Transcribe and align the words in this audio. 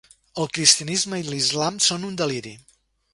El 0.43 0.47
cristianisme 0.57 1.19
i 1.23 1.27
l'islam 1.27 1.77
són 1.91 2.09
un 2.09 2.17
deliri. 2.23 2.55